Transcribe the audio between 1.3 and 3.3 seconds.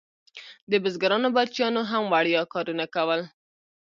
بچیانو هم وړیا کارونه کول.